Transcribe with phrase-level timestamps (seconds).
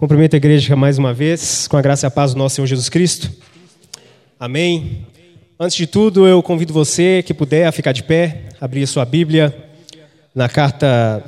[0.00, 2.66] Cumprimento a igreja mais uma vez, com a graça e a paz do nosso Senhor
[2.66, 3.30] Jesus Cristo.
[4.38, 5.06] Amém.
[5.58, 9.54] Antes de tudo, eu convido você que puder a ficar de pé, abrir sua Bíblia
[10.34, 11.22] na carta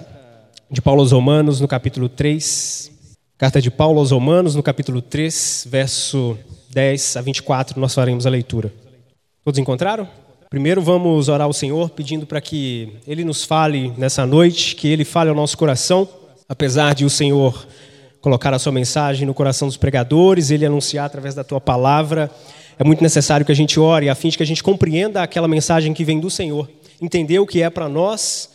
[0.71, 2.91] de Paulo aos Romanos, no capítulo 3.
[3.37, 6.39] Carta de Paulo aos Romanos, no capítulo 3, verso
[6.71, 8.73] 10 a 24, nós faremos a leitura.
[9.45, 10.09] Todos encontraram?
[10.49, 15.05] Primeiro vamos orar ao Senhor, pedindo para que Ele nos fale nessa noite, que Ele
[15.05, 16.09] fale ao nosso coração,
[16.49, 17.67] apesar de o Senhor
[18.23, 22.31] colocar a sua mensagem no coração dos pregadores, Ele anunciar através da tua palavra.
[22.79, 25.49] É muito necessário que a gente ore a fim de que a gente compreenda aquela
[25.49, 28.49] mensagem que vem do Senhor, entender o que é para nós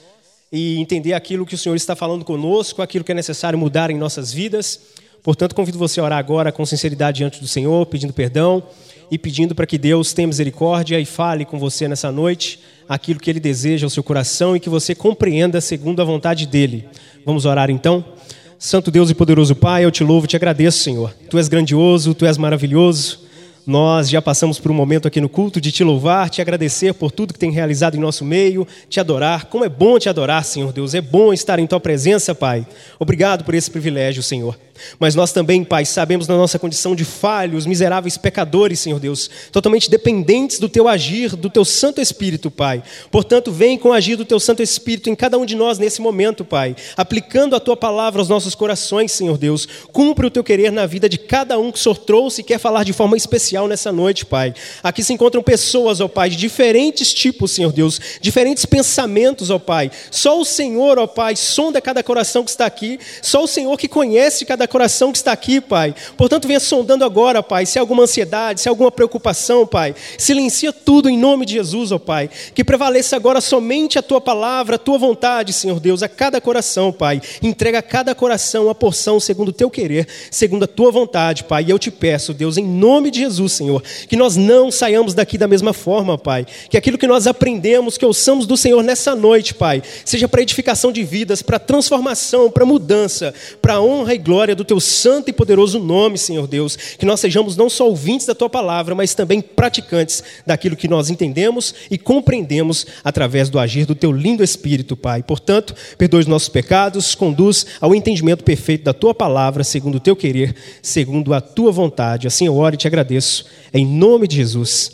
[0.52, 3.98] e entender aquilo que o Senhor está falando conosco, aquilo que é necessário mudar em
[3.98, 4.80] nossas vidas.
[5.22, 8.64] Portanto, convido você a orar agora com sinceridade diante do Senhor, pedindo perdão
[9.12, 13.30] e pedindo para que Deus tenha misericórdia e fale com você nessa noite aquilo que
[13.30, 16.88] Ele deseja ao seu coração e que você compreenda segundo a vontade dEle.
[17.26, 18.06] Vamos orar então?
[18.60, 21.14] Santo Deus e poderoso Pai, eu te louvo te agradeço, Senhor.
[21.30, 23.28] Tu és grandioso, tu és maravilhoso.
[23.68, 27.12] Nós já passamos por um momento aqui no culto de te louvar, te agradecer por
[27.12, 29.46] tudo que tem realizado em nosso meio, te adorar.
[29.46, 30.96] Como é bom te adorar, Senhor Deus.
[30.96, 32.66] É bom estar em tua presença, Pai.
[32.98, 34.58] Obrigado por esse privilégio, Senhor.
[35.00, 39.90] Mas nós também, Pai, sabemos da nossa condição de falhos, miseráveis pecadores, Senhor Deus, totalmente
[39.90, 42.84] dependentes do Teu agir, do Teu Santo Espírito, Pai.
[43.12, 46.02] Portanto, vem com o agir do Teu Santo Espírito em cada um de nós nesse
[46.02, 49.68] momento, Pai, aplicando a Tua palavra aos nossos corações, Senhor Deus.
[49.92, 52.60] Cumpre o Teu querer na vida de cada um que o Senhor trouxe e quer
[52.60, 54.54] falar de forma especial nessa noite, Pai.
[54.84, 59.92] Aqui se encontram pessoas, ó Pai, de diferentes tipos, Senhor Deus, diferentes pensamentos, ó Pai.
[60.12, 63.88] Só o Senhor, ó Pai, sonda cada coração que está aqui, só o Senhor que
[63.88, 65.94] conhece cada coração que está aqui, Pai.
[66.16, 69.96] Portanto, venha sondando agora, Pai, se há alguma ansiedade, se há alguma preocupação, Pai.
[70.18, 72.30] Silencia tudo em nome de Jesus, ó Pai.
[72.54, 76.92] Que prevaleça agora somente a Tua palavra, a Tua vontade, Senhor Deus, a cada coração,
[76.92, 77.22] Pai.
[77.42, 81.66] Entrega a cada coração a porção segundo o Teu querer, segundo a Tua vontade, Pai.
[81.68, 85.38] E eu te peço, Deus, em nome de Jesus, Senhor, que nós não saiamos daqui
[85.38, 86.46] da mesma forma, Pai.
[86.70, 90.92] Que aquilo que nós aprendemos, que ouçamos do Senhor nessa noite, Pai, seja para edificação
[90.92, 95.80] de vidas, para transformação, para mudança, para honra e glória do teu santo e poderoso
[95.80, 96.76] nome, Senhor Deus.
[96.76, 101.10] Que nós sejamos não só ouvintes da tua palavra, mas também praticantes daquilo que nós
[101.10, 105.24] entendemos e compreendemos através do agir do teu lindo Espírito, Pai.
[105.24, 110.16] Portanto, perdoe os nossos pecados, conduz ao entendimento perfeito da tua palavra, segundo o teu
[110.16, 112.28] querer, segundo a tua vontade.
[112.28, 113.46] Assim eu oro e te agradeço.
[113.74, 114.92] Em nome de Jesus.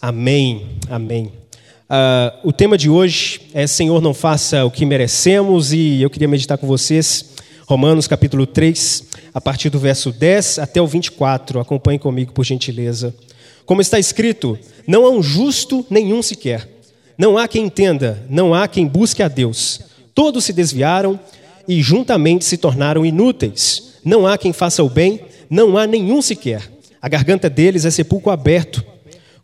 [0.00, 0.66] Amém.
[0.88, 1.32] Amém.
[1.88, 6.26] Uh, o tema de hoje é Senhor, não faça o que merecemos, e eu queria
[6.26, 7.35] meditar com vocês
[7.66, 9.02] Romanos capítulo 3,
[9.34, 11.58] a partir do verso 10 até o 24.
[11.58, 13.12] Acompanhe comigo, por gentileza.
[13.64, 14.56] Como está escrito:
[14.86, 16.68] Não há um justo nenhum sequer.
[17.18, 19.80] Não há quem entenda, não há quem busque a Deus.
[20.14, 21.18] Todos se desviaram
[21.66, 23.94] e juntamente se tornaram inúteis.
[24.04, 26.62] Não há quem faça o bem, não há nenhum sequer.
[27.02, 28.84] A garganta deles é sepulcro aberto.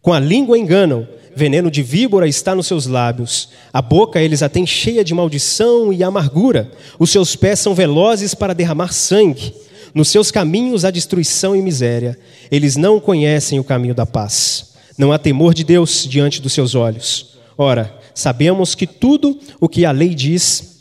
[0.00, 3.48] Com a língua enganam veneno de víbora está nos seus lábios.
[3.72, 6.70] A boca eles a têm cheia de maldição e amargura.
[6.98, 9.54] Os seus pés são velozes para derramar sangue.
[9.94, 12.18] Nos seus caminhos há destruição e miséria.
[12.50, 14.72] Eles não conhecem o caminho da paz.
[14.96, 17.36] Não há temor de Deus diante dos seus olhos.
[17.56, 20.71] Ora, sabemos que tudo o que a lei diz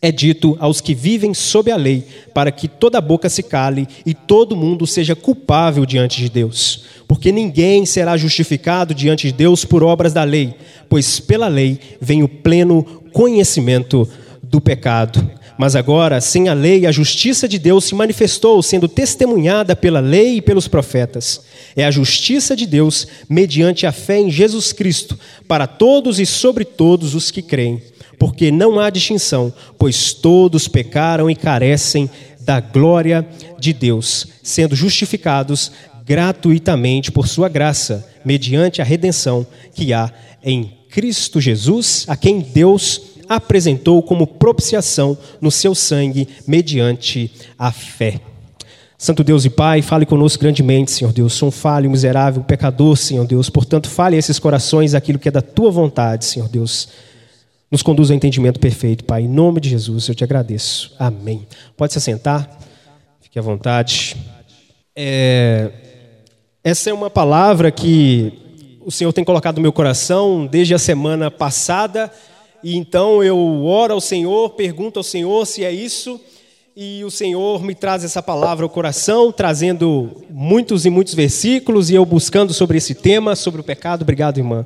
[0.00, 4.14] é dito aos que vivem sob a lei, para que toda boca se cale e
[4.14, 6.84] todo mundo seja culpável diante de Deus.
[7.08, 10.54] Porque ninguém será justificado diante de Deus por obras da lei,
[10.88, 14.08] pois pela lei vem o pleno conhecimento
[14.40, 15.28] do pecado.
[15.58, 20.36] Mas agora, sem a lei, a justiça de Deus se manifestou, sendo testemunhada pela lei
[20.36, 21.40] e pelos profetas.
[21.74, 26.64] É a justiça de Deus mediante a fé em Jesus Cristo, para todos e sobre
[26.64, 27.82] todos os que creem
[28.18, 33.26] porque não há distinção, pois todos pecaram e carecem da glória
[33.58, 35.70] de Deus, sendo justificados
[36.04, 40.10] gratuitamente por sua graça, mediante a redenção que há
[40.42, 48.20] em Cristo Jesus, a quem Deus apresentou como propiciação no seu sangue, mediante a fé.
[48.96, 51.34] Santo Deus e Pai, fale conosco grandemente, Senhor Deus.
[51.34, 53.48] Sou um falho, miserável, pecador, Senhor Deus.
[53.48, 56.88] Portanto, fale a esses corações aquilo que é da tua vontade, Senhor Deus.
[57.70, 59.22] Nos conduz ao entendimento perfeito, Pai.
[59.22, 60.94] Em nome de Jesus, eu te agradeço.
[60.98, 61.46] Amém.
[61.76, 62.48] Pode se assentar.
[63.20, 64.16] Fique à vontade.
[64.96, 65.70] É...
[66.64, 68.32] Essa é uma palavra que
[68.80, 72.10] o Senhor tem colocado no meu coração desde a semana passada.
[72.64, 76.18] E então eu oro ao Senhor, pergunto ao Senhor se é isso.
[76.74, 81.96] E o Senhor me traz essa palavra ao coração, trazendo muitos e muitos versículos, e
[81.96, 84.02] eu buscando sobre esse tema, sobre o pecado.
[84.02, 84.64] Obrigado, irmã.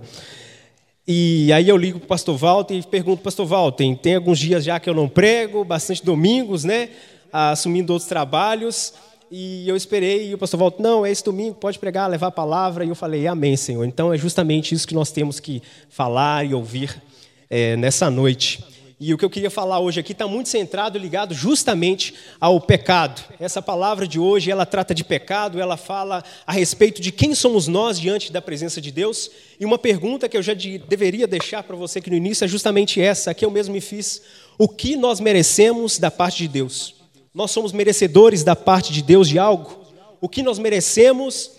[1.06, 4.62] E aí eu ligo para o pastor Walter e pergunto, pastor Walter, tem alguns dias
[4.62, 6.90] já que eu não prego, bastante domingos, né?
[7.32, 8.94] Assumindo outros trabalhos.
[9.30, 12.30] E eu esperei, e o pastor voltou, não, é esse domingo, pode pregar, levar a
[12.30, 12.84] palavra.
[12.84, 13.84] E eu falei, amém, Senhor.
[13.84, 17.02] Então é justamente isso que nós temos que falar e ouvir
[17.50, 18.62] é, nessa noite.
[19.04, 23.20] E o que eu queria falar hoje aqui está muito centrado, ligado justamente ao pecado.
[23.40, 27.66] Essa palavra de hoje, ela trata de pecado, ela fala a respeito de quem somos
[27.66, 29.28] nós diante da presença de Deus.
[29.58, 32.48] E uma pergunta que eu já de, deveria deixar para você aqui no início é
[32.48, 34.22] justamente essa, que eu mesmo me fiz.
[34.56, 36.94] O que nós merecemos da parte de Deus?
[37.34, 39.84] Nós somos merecedores da parte de Deus de algo?
[40.20, 41.50] O que nós merecemos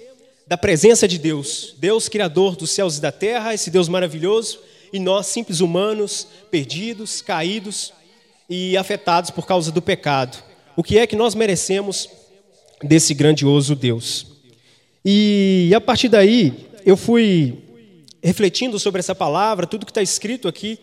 [0.48, 1.76] da presença de Deus?
[1.78, 4.60] Deus, Criador dos céus e da terra, esse Deus maravilhoso,
[4.94, 7.92] e nós, simples humanos, perdidos, caídos
[8.48, 10.38] e afetados por causa do pecado.
[10.76, 12.08] O que é que nós merecemos
[12.84, 14.28] desse grandioso Deus?
[15.04, 17.58] E a partir daí, eu fui
[18.22, 20.80] refletindo sobre essa palavra, tudo que está escrito aqui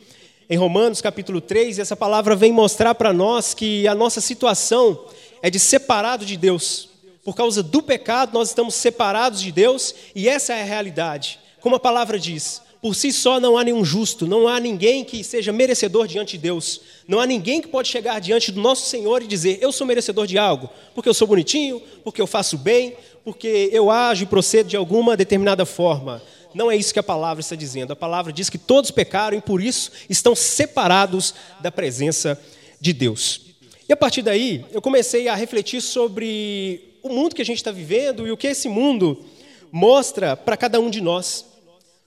[0.48, 5.06] em Romanos capítulo 3, e essa palavra vem mostrar para nós que a nossa situação
[5.40, 6.88] é de separado de Deus.
[7.24, 11.38] Por causa do pecado, nós estamos separados de Deus, e essa é a realidade.
[11.60, 15.22] Como a palavra diz, por si só não há nenhum justo, não há ninguém que
[15.22, 16.80] seja merecedor diante de Deus.
[17.06, 20.26] Não há ninguém que pode chegar diante do nosso Senhor e dizer: Eu sou merecedor
[20.26, 24.68] de algo, porque eu sou bonitinho, porque eu faço bem, porque eu ajo e procedo
[24.68, 26.22] de alguma determinada forma.
[26.54, 27.92] Não é isso que a palavra está dizendo.
[27.92, 32.40] A palavra diz que todos pecaram e por isso estão separados da presença
[32.80, 33.42] de Deus.
[33.88, 37.70] E a partir daí, eu comecei a refletir sobre o mundo que a gente está
[37.70, 39.22] vivendo e o que esse mundo
[39.70, 41.44] mostra para cada um de nós.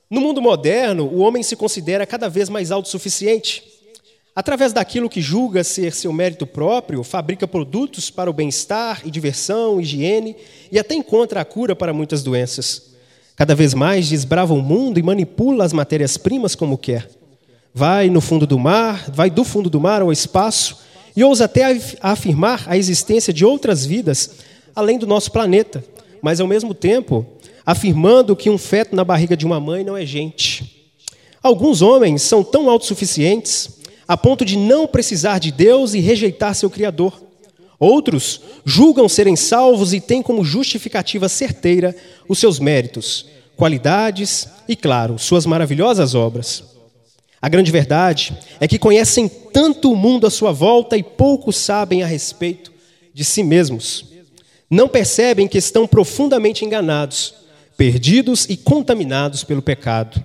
[0.09, 3.63] No mundo moderno, o homem se considera cada vez mais autossuficiente.
[4.35, 9.79] Através daquilo que julga ser seu mérito próprio, fabrica produtos para o bem-estar e diversão,
[9.79, 10.35] higiene
[10.71, 12.93] e até encontra a cura para muitas doenças.
[13.35, 17.09] Cada vez mais desbrava o mundo e manipula as matérias-primas como quer.
[17.73, 20.77] Vai no fundo do mar, vai do fundo do mar ao espaço
[21.15, 24.31] e ousa até afirmar a existência de outras vidas
[24.75, 25.83] além do nosso planeta,
[26.21, 27.25] mas ao mesmo tempo
[27.65, 30.91] afirmando que um feto na barriga de uma mãe não é gente.
[31.41, 36.69] Alguns homens são tão autossuficientes a ponto de não precisar de Deus e rejeitar seu
[36.69, 37.21] Criador.
[37.79, 41.95] Outros julgam serem salvos e têm como justificativa certeira
[42.27, 43.25] os seus méritos,
[43.57, 46.63] qualidades e, claro, suas maravilhosas obras.
[47.41, 52.01] A grande verdade é que conhecem tanto o mundo à sua volta e pouco sabem
[52.01, 52.71] a respeito
[53.13, 54.05] de si mesmos.
[54.69, 57.33] Não percebem que estão profundamente enganados,
[57.77, 60.23] perdidos e contaminados pelo pecado.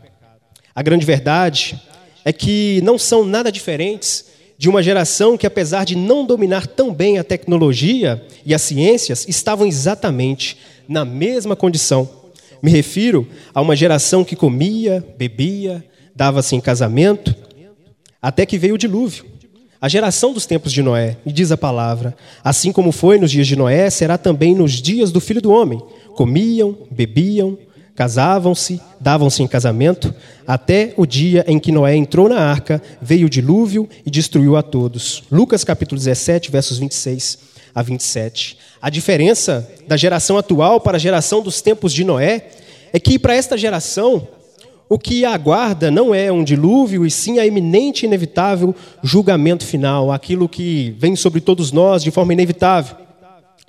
[0.74, 1.80] A grande verdade
[2.24, 4.26] é que não são nada diferentes
[4.58, 9.26] de uma geração que, apesar de não dominar tão bem a tecnologia e as ciências,
[9.28, 10.56] estavam exatamente
[10.88, 12.08] na mesma condição.
[12.60, 15.84] Me refiro a uma geração que comia, bebia,
[16.14, 17.34] dava-se em casamento,
[18.20, 19.24] até que veio o dilúvio.
[19.80, 23.46] A geração dos tempos de Noé, e diz a palavra, assim como foi nos dias
[23.46, 25.80] de Noé, será também nos dias do filho do homem.
[26.14, 27.56] Comiam, bebiam,
[27.98, 30.14] Casavam-se, davam-se em casamento,
[30.46, 34.62] até o dia em que Noé entrou na arca, veio o dilúvio e destruiu a
[34.62, 35.24] todos.
[35.32, 37.38] Lucas capítulo 17, versos 26
[37.74, 38.56] a 27.
[38.80, 42.46] A diferença da geração atual para a geração dos tempos de Noé
[42.92, 44.28] é que para esta geração
[44.88, 50.10] o que aguarda não é um dilúvio, e sim a iminente e inevitável julgamento final,
[50.10, 52.96] aquilo que vem sobre todos nós de forma inevitável.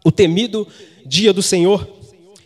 [0.03, 0.65] O temido
[1.05, 1.85] dia do Senhor.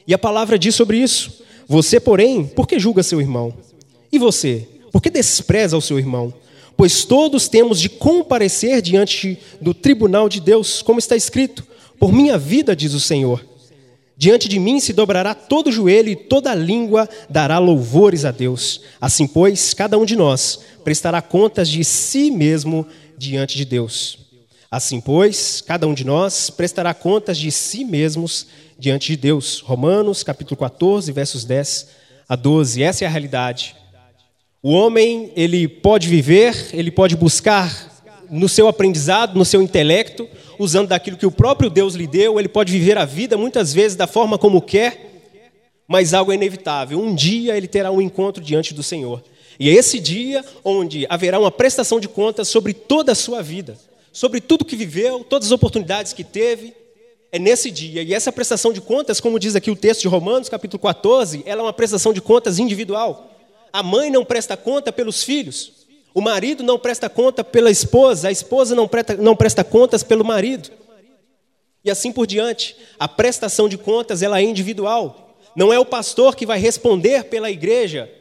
[0.08, 1.44] E a palavra diz sobre isso.
[1.68, 3.54] Você, porém, por que julga seu irmão?
[4.12, 6.34] E você, por que despreza o seu irmão?
[6.76, 11.64] Pois todos temos de comparecer diante do tribunal de Deus, como está escrito:
[12.00, 13.46] Por minha vida, diz o Senhor.
[14.16, 18.82] Diante de mim se dobrará todo joelho e toda língua dará louvores a Deus.
[19.02, 22.86] Assim, pois, cada um de nós prestará contas de si mesmo
[23.18, 24.20] diante de Deus.
[24.70, 29.60] Assim, pois, cada um de nós prestará contas de si mesmos diante de Deus.
[29.60, 31.88] Romanos, capítulo 14, versos 10
[32.28, 32.82] a 12.
[32.84, 33.76] Essa é a realidade.
[34.62, 37.92] O homem, ele pode viver, ele pode buscar
[38.30, 40.28] no seu aprendizado, no seu intelecto,
[40.60, 43.96] usando daquilo que o próprio Deus lhe deu, ele pode viver a vida muitas vezes
[43.96, 45.12] da forma como quer,
[45.88, 47.00] mas algo é inevitável.
[47.00, 49.24] Um dia ele terá um encontro diante do Senhor.
[49.60, 53.78] E é esse dia onde haverá uma prestação de contas sobre toda a sua vida,
[54.12, 56.74] sobre tudo que viveu, todas as oportunidades que teve,
[57.32, 58.04] é nesse dia.
[58.04, 61.62] E essa prestação de contas, como diz aqui o texto de Romanos, capítulo 14, ela
[61.62, 63.32] é uma prestação de contas individual.
[63.72, 65.83] A mãe não presta conta pelos filhos.
[66.14, 68.28] O marido não presta conta pela esposa.
[68.28, 70.70] A esposa não presta, não presta contas pelo marido.
[71.84, 72.76] E assim por diante.
[73.00, 75.38] A prestação de contas ela é individual.
[75.56, 78.12] Não é o pastor que vai responder pela igreja,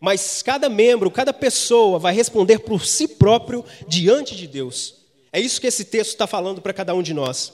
[0.00, 4.94] mas cada membro, cada pessoa vai responder por si próprio diante de Deus.
[5.32, 7.52] É isso que esse texto está falando para cada um de nós.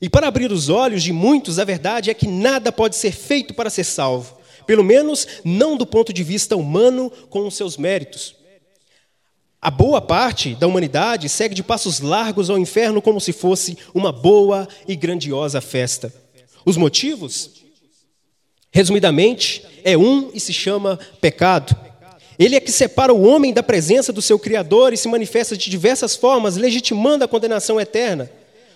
[0.00, 3.52] E para abrir os olhos de muitos, a verdade é que nada pode ser feito
[3.54, 8.34] para ser salvo, pelo menos não do ponto de vista humano com os seus méritos.
[9.62, 14.10] A boa parte da humanidade segue de passos largos ao inferno como se fosse uma
[14.10, 16.12] boa e grandiosa festa.
[16.64, 17.50] Os motivos?
[18.70, 21.76] Resumidamente, é um e se chama pecado.
[22.38, 25.68] Ele é que separa o homem da presença do seu Criador e se manifesta de
[25.68, 28.30] diversas formas, legitimando a condenação eterna.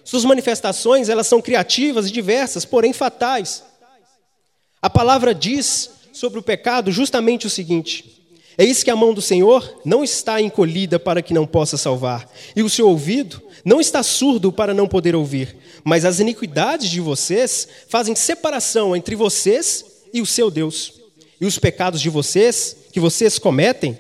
[0.05, 3.64] Suas manifestações, elas são criativas e diversas, porém fatais.
[4.83, 8.24] A palavra diz sobre o pecado justamente o seguinte:
[8.56, 12.62] Eis que a mão do Senhor não está encolhida para que não possa salvar, e
[12.62, 17.66] o seu ouvido não está surdo para não poder ouvir, mas as iniquidades de vocês
[17.88, 21.00] fazem separação entre vocês e o seu Deus.
[21.40, 23.99] E os pecados de vocês, que vocês cometem,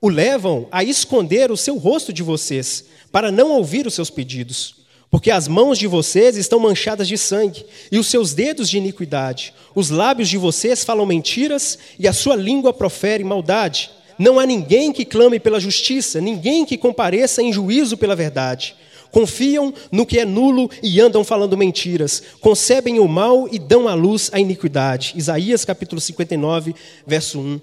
[0.00, 4.75] o levam a esconder o seu rosto de vocês, para não ouvir os seus pedidos.
[5.10, 9.54] Porque as mãos de vocês estão manchadas de sangue, e os seus dedos de iniquidade.
[9.74, 13.90] Os lábios de vocês falam mentiras, e a sua língua profere maldade.
[14.18, 18.74] Não há ninguém que clame pela justiça, ninguém que compareça em juízo pela verdade.
[19.10, 22.22] Confiam no que é nulo e andam falando mentiras.
[22.40, 25.14] Concebem o mal e dão à luz a iniquidade.
[25.16, 26.74] Isaías capítulo 59,
[27.06, 27.60] verso 1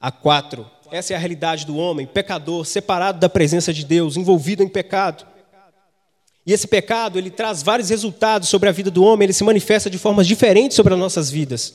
[0.00, 0.66] a 4.
[0.92, 5.26] Essa é a realidade do homem, pecador, separado da presença de Deus, envolvido em pecado.
[6.46, 9.88] E esse pecado, ele traz vários resultados sobre a vida do homem, ele se manifesta
[9.88, 11.74] de formas diferentes sobre as nossas vidas.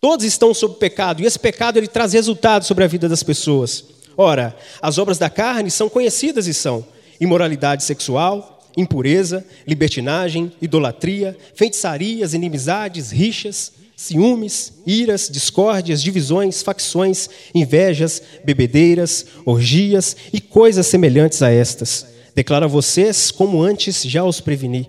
[0.00, 3.84] Todos estão sob pecado, e esse pecado ele traz resultados sobre a vida das pessoas.
[4.16, 6.86] Ora, as obras da carne são conhecidas e são
[7.20, 19.26] imoralidade sexual, impureza, libertinagem, idolatria, feitiçarias, inimizades, rixas, ciúmes, iras, discórdias, divisões, facções, invejas, bebedeiras,
[19.44, 24.88] orgias e coisas semelhantes a estas Declaro a vocês, como antes já os preveni: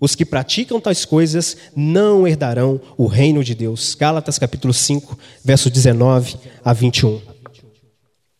[0.00, 3.94] os que praticam tais coisas não herdarão o reino de Deus.
[3.94, 7.22] Gálatas capítulo 5, verso 19 a 21.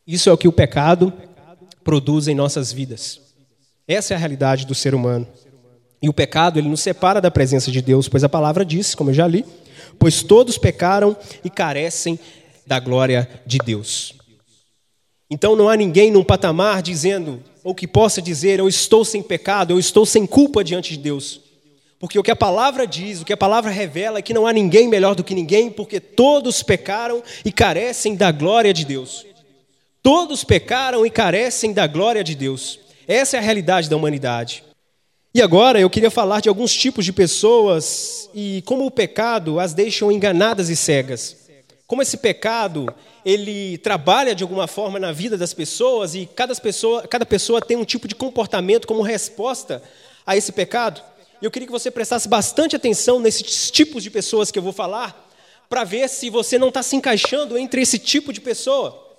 [0.04, 1.12] Isso é o que o pecado
[1.84, 3.20] produz em nossas vidas.
[3.86, 5.24] Essa é a realidade do ser humano.
[6.02, 9.10] E o pecado, ele nos separa da presença de Deus, pois a palavra diz, como
[9.10, 9.44] eu já li,
[10.00, 12.18] pois todos pecaram e carecem
[12.66, 14.14] da glória de Deus.
[15.30, 19.74] Então não há ninguém num patamar dizendo, ou que possa dizer, eu estou sem pecado,
[19.74, 21.38] eu estou sem culpa diante de Deus.
[21.98, 24.54] Porque o que a palavra diz, o que a palavra revela é que não há
[24.54, 29.26] ninguém melhor do que ninguém, porque todos pecaram e carecem da glória de Deus.
[30.02, 32.80] Todos pecaram e carecem da glória de Deus.
[33.06, 34.64] Essa é a realidade da humanidade.
[35.34, 39.74] E agora eu queria falar de alguns tipos de pessoas e como o pecado as
[39.74, 41.47] deixam enganadas e cegas.
[41.88, 47.08] Como esse pecado ele trabalha de alguma forma na vida das pessoas e cada pessoa,
[47.08, 49.82] cada pessoa tem um tipo de comportamento como resposta
[50.26, 51.02] a esse pecado.
[51.40, 55.26] Eu queria que você prestasse bastante atenção nesses tipos de pessoas que eu vou falar,
[55.66, 59.16] para ver se você não está se encaixando entre esse tipo de pessoa,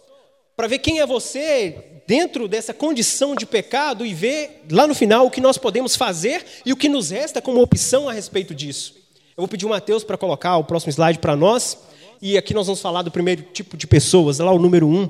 [0.56, 5.26] para ver quem é você dentro dessa condição de pecado e ver lá no final
[5.26, 8.94] o que nós podemos fazer e o que nos resta como opção a respeito disso.
[9.30, 11.90] Eu vou pedir o Mateus para colocar o próximo slide para nós.
[12.22, 15.10] E aqui nós vamos falar do primeiro tipo de pessoas, lá o número um.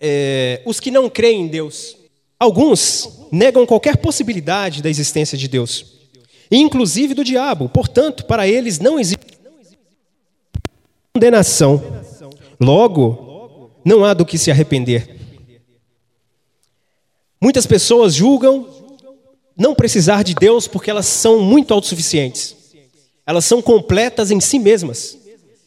[0.00, 1.96] É, os que não creem em Deus.
[2.40, 5.94] Alguns negam qualquer possibilidade da existência de Deus,
[6.50, 7.68] inclusive do diabo.
[7.68, 9.24] Portanto, para eles não existe
[11.12, 11.80] condenação.
[12.60, 15.16] Logo, não há do que se arrepender.
[17.40, 18.68] Muitas pessoas julgam
[19.56, 22.56] não precisar de Deus porque elas são muito autossuficientes.
[23.24, 25.23] Elas são completas em si mesmas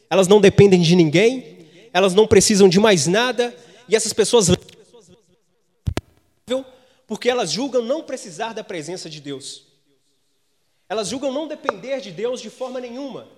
[0.10, 3.56] elas não dependem de ninguém, elas não precisam de mais nada,
[3.88, 4.50] e essas pessoas
[7.08, 9.66] porque elas julgam não precisar da presença de Deus.
[10.90, 13.30] Elas julgam não depender de Deus de forma nenhuma.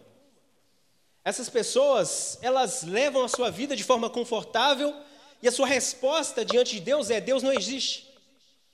[1.23, 4.93] Essas pessoas, elas levam a sua vida de forma confortável
[5.41, 8.09] e a sua resposta diante de Deus é: Deus não existe.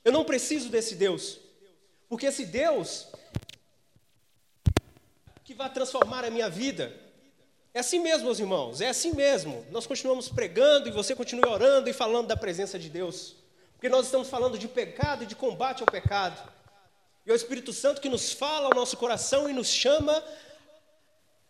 [0.04, 1.40] Eu não preciso desse Deus.
[2.08, 3.08] Porque esse Deus
[5.44, 6.96] que vai transformar a minha vida,
[7.76, 9.66] é assim mesmo, meus irmãos, é assim mesmo.
[9.70, 13.36] Nós continuamos pregando e você continua orando e falando da presença de Deus.
[13.74, 16.42] Porque nós estamos falando de pecado e de combate ao pecado.
[17.26, 20.24] E é o Espírito Santo que nos fala ao nosso coração e nos chama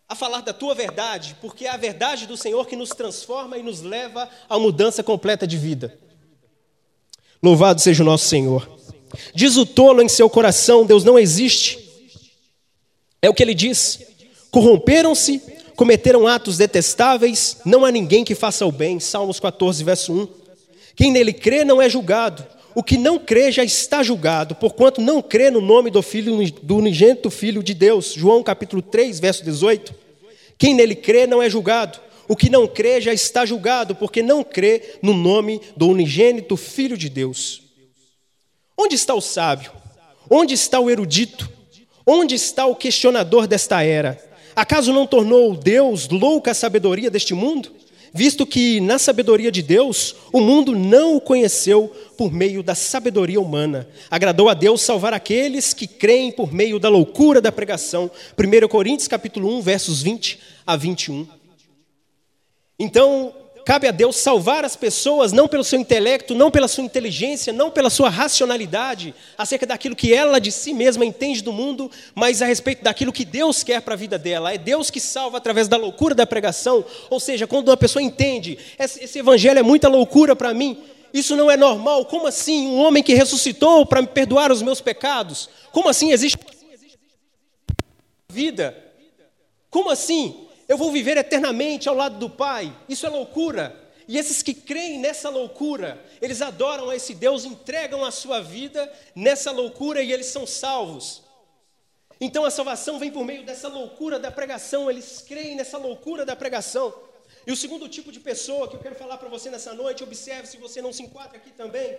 [0.10, 3.62] a falar da tua verdade, porque é a verdade do Senhor que nos transforma e
[3.62, 5.96] nos leva à mudança completa de vida.
[7.41, 8.67] Louvado seja o nosso Senhor.
[9.36, 11.77] Diz o tolo em seu coração: Deus não existe.
[13.22, 14.01] É o que ele diz.
[14.50, 19.00] Corromperam-se cometeram atos detestáveis, não há ninguém que faça o bem.
[19.00, 20.27] Salmos 14, verso 1.
[20.96, 22.46] Quem nele crê não é julgado.
[22.74, 26.75] o que não crê já está julgado, porquanto não crê no nome do filho do
[26.75, 28.13] unigênito filho de Deus.
[28.13, 29.96] João capítulo 3, verso 18.
[30.58, 32.00] Quem nele crê não é julgado.
[32.27, 36.98] O que não crê já está julgado, porque não crê no nome do unigênito filho
[36.98, 37.62] de Deus.
[38.77, 39.72] Onde está o sábio?
[40.29, 41.50] Onde está o erudito?
[42.05, 44.20] Onde está o questionador desta era?
[44.56, 47.72] Acaso não tornou Deus louca a sabedoria deste mundo?
[48.14, 53.42] Visto que na sabedoria de Deus, o mundo não o conheceu por meio da sabedoria
[53.42, 53.90] humana.
[54.10, 58.10] Agradou a Deus salvar aqueles que creem por meio da loucura da pregação.
[58.40, 61.28] 1 Coríntios capítulo 1, versos 20 a 21.
[62.80, 63.34] Então,
[63.65, 67.72] Cabe a Deus salvar as pessoas não pelo seu intelecto, não pela sua inteligência, não
[67.72, 72.45] pela sua racionalidade, acerca daquilo que ela de si mesma entende do mundo, mas a
[72.45, 74.53] respeito daquilo que Deus quer para a vida dela.
[74.53, 76.86] É Deus que salva através da loucura da pregação.
[77.10, 81.50] Ou seja, quando uma pessoa entende, esse evangelho é muita loucura para mim, isso não
[81.50, 82.05] é normal.
[82.05, 82.67] Como assim?
[82.67, 85.50] Um homem que ressuscitou para me perdoar os meus pecados?
[85.72, 86.38] Como assim existe
[88.29, 88.77] vida?
[89.72, 90.45] Como assim?
[90.67, 92.75] Eu vou viver eternamente ao lado do Pai.
[92.89, 93.84] Isso é loucura.
[94.07, 98.91] E esses que creem nessa loucura, eles adoram a esse Deus, entregam a sua vida
[99.15, 101.24] nessa loucura e eles são salvos.
[102.22, 106.36] Então a salvação vem por meio dessa loucura da pregação, eles creem nessa loucura da
[106.36, 106.93] pregação.
[107.45, 110.48] E o segundo tipo de pessoa que eu quero falar para você nessa noite, observe
[110.48, 111.98] se você não se enquadra aqui também,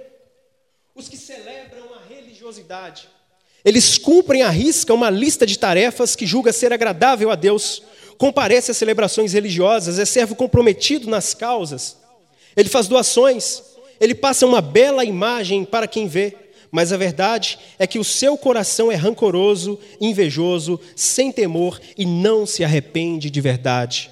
[0.94, 3.08] os que celebram a religiosidade.
[3.64, 7.82] Eles cumprem à risca uma lista de tarefas que julga ser agradável a Deus,
[8.18, 11.96] comparece às celebrações religiosas, é servo comprometido nas causas,
[12.56, 13.62] ele faz doações,
[14.00, 16.35] ele passa uma bela imagem para quem vê,
[16.70, 22.44] mas a verdade é que o seu coração é rancoroso, invejoso, sem temor e não
[22.44, 24.11] se arrepende de verdade.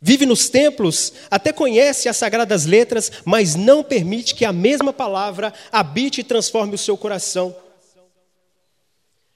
[0.00, 5.52] Vive nos templos, até conhece as sagradas letras, mas não permite que a mesma palavra
[5.72, 7.56] habite e transforme o seu coração.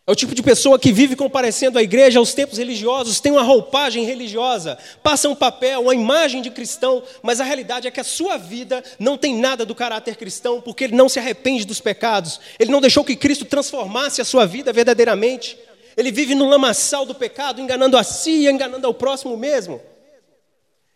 [0.09, 3.43] É o tipo de pessoa que vive comparecendo à igreja, aos tempos religiosos, tem uma
[3.43, 8.04] roupagem religiosa, passa um papel, uma imagem de cristão, mas a realidade é que a
[8.04, 12.41] sua vida não tem nada do caráter cristão, porque ele não se arrepende dos pecados,
[12.59, 15.59] ele não deixou que Cristo transformasse a sua vida verdadeiramente.
[15.95, 19.78] Ele vive no lamaçal do pecado, enganando a si e enganando ao próximo mesmo,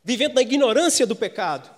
[0.02, 1.68] vivendo na ignorância do pecado.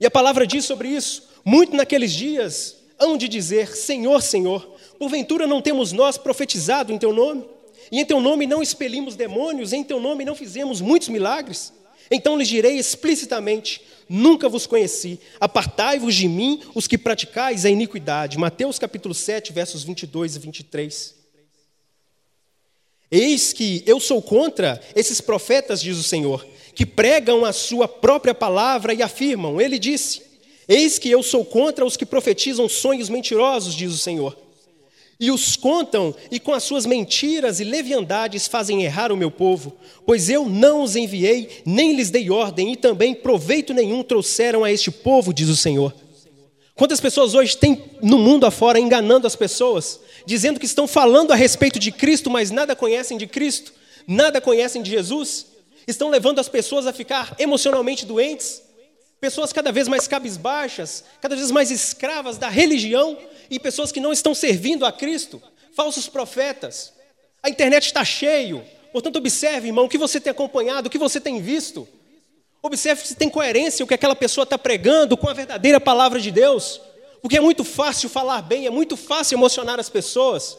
[0.00, 5.46] E a palavra diz sobre isso: muito naqueles dias hão de dizer: Senhor, Senhor Porventura
[5.46, 7.44] não temos nós profetizado em teu nome?
[7.90, 11.72] E em teu nome não expelimos demônios, em teu nome não fizemos muitos milagres?
[12.10, 18.38] Então lhes direi explicitamente: Nunca vos conheci, apartai-vos de mim, os que praticais a iniquidade.
[18.38, 21.14] Mateus capítulo 7, versos 22 e 23.
[23.10, 28.34] Eis que eu sou contra esses profetas, diz o Senhor, que pregam a sua própria
[28.34, 30.22] palavra e afirmam: Ele disse:
[30.66, 34.47] Eis que eu sou contra os que profetizam sonhos mentirosos, diz o Senhor
[35.20, 39.76] e os contam, e com as suas mentiras e leviandades fazem errar o meu povo,
[40.06, 44.70] pois eu não os enviei, nem lhes dei ordem, e também proveito nenhum trouxeram a
[44.70, 45.92] este povo, diz o Senhor.
[46.76, 51.36] Quantas pessoas hoje têm no mundo afora enganando as pessoas, dizendo que estão falando a
[51.36, 53.72] respeito de Cristo, mas nada conhecem de Cristo,
[54.06, 55.46] nada conhecem de Jesus,
[55.88, 58.62] estão levando as pessoas a ficar emocionalmente doentes,
[59.20, 63.18] pessoas cada vez mais cabisbaixas, cada vez mais escravas da religião,
[63.50, 65.42] e pessoas que não estão servindo a Cristo,
[65.74, 66.92] falsos profetas.
[67.42, 68.64] A internet está cheio.
[68.92, 71.86] Portanto, observe, irmão, o que você tem acompanhado, o que você tem visto.
[72.62, 76.30] Observe se tem coerência o que aquela pessoa está pregando com a verdadeira palavra de
[76.30, 76.80] Deus.
[77.22, 80.58] Porque é muito fácil falar bem, é muito fácil emocionar as pessoas.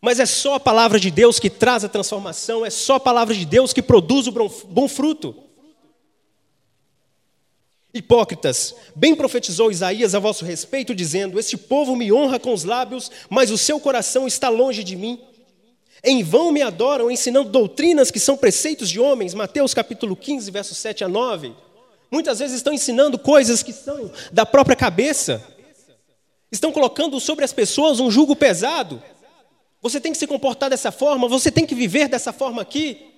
[0.00, 3.34] Mas é só a palavra de Deus que traz a transformação, é só a palavra
[3.34, 5.43] de Deus que produz o bom fruto.
[7.94, 13.08] Hipócritas, bem profetizou Isaías a vosso respeito, dizendo: Este povo me honra com os lábios,
[13.30, 15.20] mas o seu coração está longe de mim.
[16.02, 19.32] Em vão me adoram, ensinando doutrinas que são preceitos de homens.
[19.32, 21.54] Mateus capítulo 15, versos 7 a 9.
[22.10, 25.42] Muitas vezes estão ensinando coisas que são da própria cabeça.
[26.50, 29.00] Estão colocando sobre as pessoas um jugo pesado.
[29.80, 33.13] Você tem que se comportar dessa forma, você tem que viver dessa forma aqui.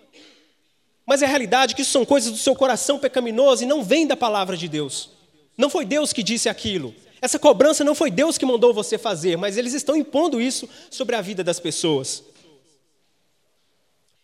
[1.07, 4.07] Mas é a realidade que isso são coisas do seu coração pecaminoso e não vem
[4.07, 5.11] da palavra de Deus.
[5.57, 6.92] Não foi Deus que disse aquilo.
[7.23, 11.14] Essa cobrança não foi Deus que mandou você fazer, mas eles estão impondo isso sobre
[11.14, 12.25] a vida das pessoas.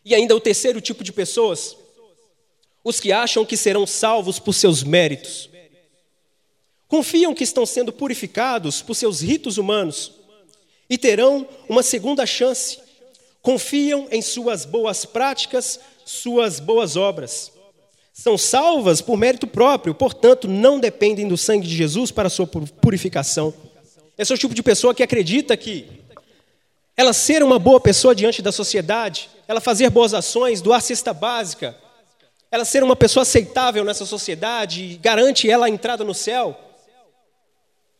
[0.04, 1.76] E ainda o terceiro tipo de pessoas,
[2.82, 5.48] os que acham que serão salvos por seus méritos.
[6.88, 10.12] Confiam que estão sendo purificados por seus ritos humanos
[10.90, 12.78] e terão uma segunda chance.
[13.40, 15.80] Confiam em suas boas práticas
[16.12, 17.52] suas boas obras.
[18.12, 23.54] São salvas por mérito próprio, portanto, não dependem do sangue de Jesus para sua purificação.
[24.16, 25.86] Esse é o tipo de pessoa que acredita que
[26.96, 31.74] ela ser uma boa pessoa diante da sociedade, ela fazer boas ações, doar cesta básica,
[32.50, 36.54] ela ser uma pessoa aceitável nessa sociedade, garante ela a entrada no céu.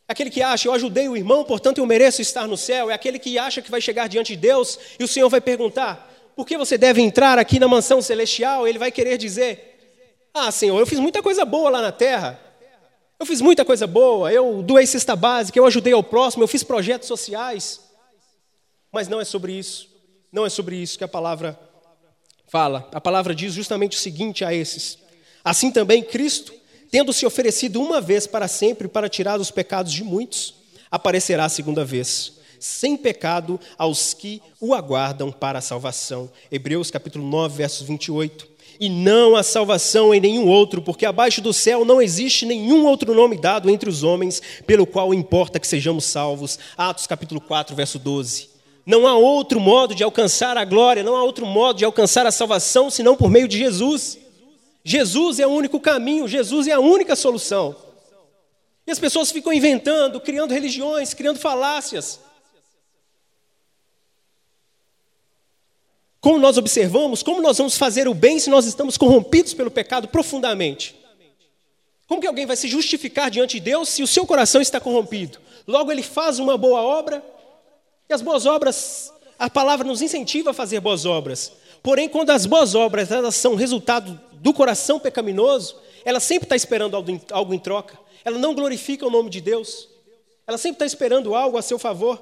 [0.06, 2.90] Aquele que acha, eu ajudei o irmão, portanto eu mereço estar no céu.
[2.90, 6.11] É aquele que acha que vai chegar diante de Deus e o Senhor vai perguntar:
[6.36, 8.66] por que você deve entrar aqui na mansão celestial?
[8.66, 12.40] Ele vai querer dizer: Ah, Senhor, eu fiz muita coisa boa lá na terra.
[13.18, 14.32] Eu fiz muita coisa boa.
[14.32, 17.80] Eu doei cesta básica, eu ajudei ao próximo, eu fiz projetos sociais.
[18.90, 19.88] Mas não é sobre isso.
[20.32, 21.58] Não é sobre isso que a palavra
[22.48, 22.88] fala.
[22.92, 24.98] A palavra diz justamente o seguinte a esses:
[25.44, 26.52] Assim também Cristo
[26.92, 30.54] tendo se oferecido uma vez para sempre para tirar os pecados de muitos,
[30.90, 36.30] aparecerá a segunda vez, sem pecado aos que o aguardam para a salvação.
[36.50, 38.46] Hebreus capítulo 9, versos 28.
[38.78, 43.12] E não há salvação em nenhum outro, porque abaixo do céu não existe nenhum outro
[43.14, 46.56] nome dado entre os homens, pelo qual importa que sejamos salvos.
[46.76, 48.48] Atos capítulo 4, verso 12.
[48.86, 52.32] Não há outro modo de alcançar a glória, não há outro modo de alcançar a
[52.32, 54.18] salvação senão por meio de Jesus.
[54.84, 57.74] Jesus é o único caminho, Jesus é a única solução.
[58.86, 62.20] E as pessoas ficam inventando, criando religiões, criando falácias.
[66.22, 70.06] Como nós observamos, como nós vamos fazer o bem se nós estamos corrompidos pelo pecado
[70.06, 70.94] profundamente?
[72.06, 75.40] Como que alguém vai se justificar diante de Deus se o seu coração está corrompido?
[75.66, 77.24] Logo ele faz uma boa obra,
[78.08, 81.54] e as boas obras, a palavra nos incentiva a fazer boas obras.
[81.82, 86.94] Porém, quando as boas obras elas são resultado do coração pecaminoso, ela sempre está esperando
[87.32, 87.98] algo em troca.
[88.24, 89.88] Ela não glorifica o nome de Deus.
[90.46, 92.16] Ela sempre está esperando algo a seu favor.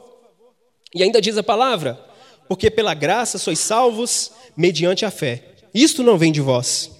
[0.94, 2.02] E ainda diz a palavra:
[2.50, 5.52] porque pela graça sois salvos mediante a fé.
[5.72, 6.90] Isto não vem de vós.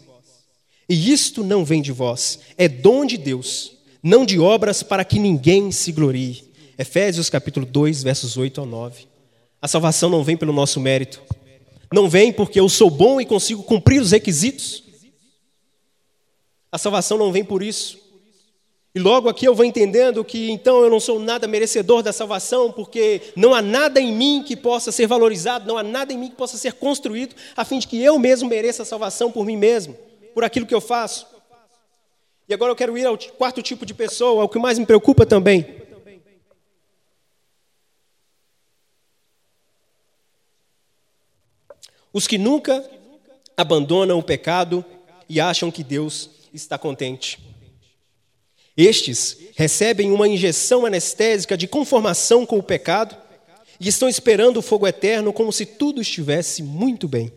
[0.89, 2.39] E isto não vem de vós.
[2.57, 6.45] É dom de Deus, não de obras para que ninguém se glorie.
[6.79, 9.09] Efésios capítulo 2, versos 8 ao 9.
[9.61, 11.21] A salvação não vem pelo nosso mérito.
[11.93, 14.85] Não vem porque eu sou bom e consigo cumprir os requisitos.
[16.71, 17.99] A salvação não vem por isso.
[18.93, 22.73] E logo aqui eu vou entendendo que então eu não sou nada merecedor da salvação,
[22.73, 26.29] porque não há nada em mim que possa ser valorizado, não há nada em mim
[26.29, 29.57] que possa ser construído, a fim de que eu mesmo mereça a salvação por mim
[29.57, 29.97] mesmo,
[30.35, 31.25] por aquilo que eu faço.
[32.49, 35.25] E agora eu quero ir ao quarto tipo de pessoa, ao que mais me preocupa
[35.25, 35.81] também.
[42.13, 42.85] Os que nunca
[43.57, 44.85] abandonam o pecado
[45.29, 47.50] e acham que Deus está contente.
[48.77, 53.17] Estes recebem uma injeção anestésica de conformação com o pecado
[53.79, 57.33] e estão esperando o fogo eterno como se tudo estivesse muito bem.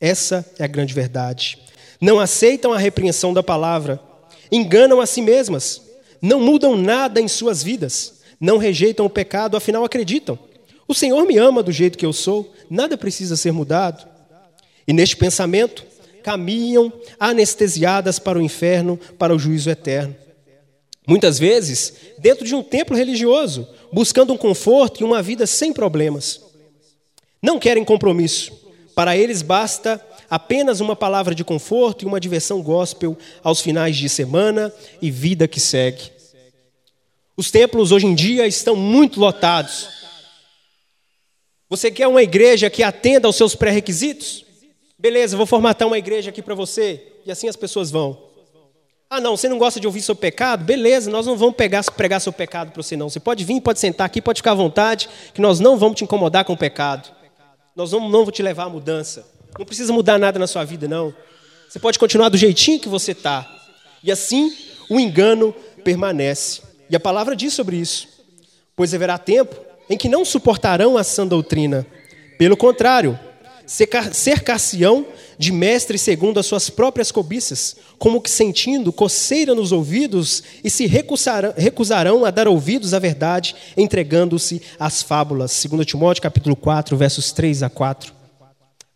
[0.00, 1.58] Essa é a grande verdade.
[2.00, 4.00] Não aceitam a repreensão da palavra,
[4.52, 5.82] enganam a si mesmas,
[6.22, 10.38] não mudam nada em suas vidas, não rejeitam o pecado, afinal acreditam.
[10.86, 14.06] O Senhor me ama do jeito que eu sou, nada precisa ser mudado.
[14.86, 15.84] E neste pensamento,
[16.28, 20.14] caminham anestesiadas para o inferno, para o juízo eterno.
[21.06, 26.42] Muitas vezes, dentro de um templo religioso, buscando um conforto e uma vida sem problemas.
[27.40, 28.52] Não querem compromisso.
[28.94, 34.06] Para eles basta apenas uma palavra de conforto e uma diversão gospel aos finais de
[34.10, 36.12] semana e vida que segue.
[37.38, 39.88] Os templos hoje em dia estão muito lotados.
[41.70, 44.46] Você quer uma igreja que atenda aos seus pré-requisitos?
[44.98, 47.12] Beleza, vou formatar uma igreja aqui para você.
[47.24, 48.28] E assim as pessoas vão.
[49.10, 50.64] Ah, não, você não gosta de ouvir seu pecado?
[50.64, 53.08] Beleza, nós não vamos pegar, pregar seu pecado para você, não.
[53.08, 56.04] Você pode vir, pode sentar aqui, pode ficar à vontade, que nós não vamos te
[56.04, 57.10] incomodar com o pecado.
[57.74, 59.26] Nós não, não vamos te levar à mudança.
[59.58, 61.14] Não precisa mudar nada na sua vida, não.
[61.68, 63.48] Você pode continuar do jeitinho que você está.
[64.02, 64.52] E assim
[64.90, 66.60] o engano permanece.
[66.90, 68.08] E a palavra diz sobre isso.
[68.76, 69.56] Pois haverá tempo
[69.88, 71.86] em que não suportarão a sã doutrina.
[72.38, 73.18] Pelo contrário,
[73.68, 80.70] cercar-se-ão de mestres segundo as suas próprias cobiças, como que sentindo coceira nos ouvidos, e
[80.70, 85.64] se recusarão, recusarão a dar ouvidos à verdade, entregando-se às fábulas.
[85.64, 88.14] 2 Timóteo capítulo 4, versos 3 a 4.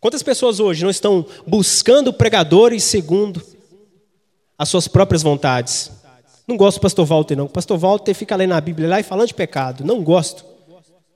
[0.01, 3.41] Quantas pessoas hoje não estão buscando pregadores segundo
[4.57, 5.91] as suas próprias vontades?
[6.47, 7.45] Não gosto do pastor Walter, não.
[7.45, 9.85] O pastor Walter fica lendo a Bíblia lá e falando de pecado.
[9.85, 10.52] Não gosto.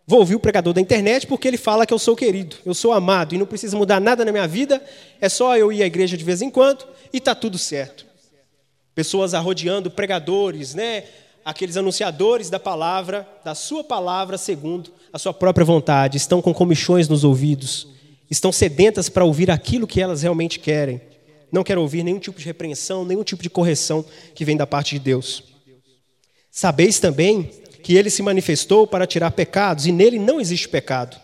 [0.10, 2.94] Vou ouvir o pregador da internet porque ele fala que eu sou querido, eu sou
[2.94, 4.82] amado e não precisa mudar nada na minha vida,
[5.20, 8.06] é só eu ir à igreja de vez em quando e está tudo certo.
[8.96, 11.04] Pessoas arrodeando pregadores, né?
[11.48, 17.08] aqueles anunciadores da palavra, da sua palavra segundo a sua própria vontade, estão com comichões
[17.08, 17.88] nos ouvidos,
[18.30, 21.02] estão sedentas para ouvir aquilo que elas realmente querem.
[21.50, 24.96] Não quero ouvir nenhum tipo de repreensão, nenhum tipo de correção que vem da parte
[24.96, 25.44] de Deus.
[26.52, 27.50] Sabeis também
[27.88, 31.16] que ele se manifestou para tirar pecados, e nele não existe pecado.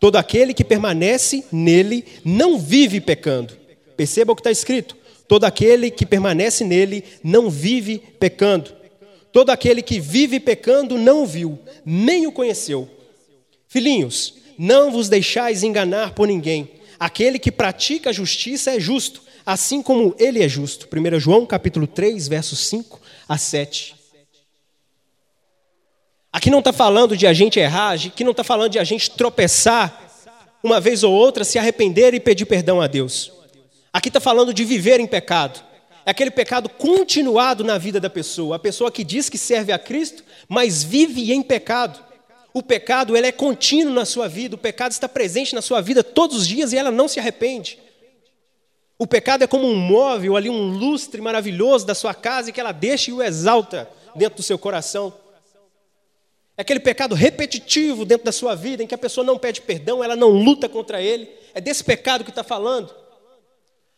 [0.00, 3.52] Todo aquele que permanece nele não vive pecando.
[3.94, 4.96] Perceba o que está escrito:
[5.28, 8.72] todo aquele que permanece nele não vive pecando.
[9.30, 12.88] Todo aquele que vive pecando não o viu, nem o conheceu.
[13.68, 16.70] Filhinhos, não vos deixais enganar por ninguém.
[16.98, 20.88] Aquele que pratica a justiça é justo, assim como ele é justo.
[20.90, 23.97] 1 João capítulo 3, versos 5 a 7.
[26.48, 29.10] Aqui não está falando de a gente errar, aqui não está falando de a gente
[29.10, 30.00] tropeçar
[30.62, 33.30] uma vez ou outra, se arrepender e pedir perdão a Deus.
[33.92, 35.62] Aqui está falando de viver em pecado.
[36.06, 38.56] É aquele pecado continuado na vida da pessoa.
[38.56, 42.02] A pessoa que diz que serve a Cristo, mas vive em pecado.
[42.54, 46.02] O pecado ele é contínuo na sua vida, o pecado está presente na sua vida
[46.02, 47.78] todos os dias e ela não se arrepende.
[48.98, 52.72] O pecado é como um móvel ali, um lustre maravilhoso da sua casa que ela
[52.72, 55.12] deixa e o exalta dentro do seu coração.
[56.58, 60.02] É aquele pecado repetitivo dentro da sua vida, em que a pessoa não pede perdão,
[60.02, 61.30] ela não luta contra ele.
[61.54, 62.92] É desse pecado que está falando.